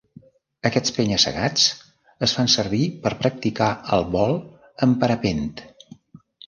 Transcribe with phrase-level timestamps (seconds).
[0.69, 1.67] Aquests penya-segats
[2.29, 4.37] es fan servir per practicar el vol
[4.89, 5.51] amb parapent.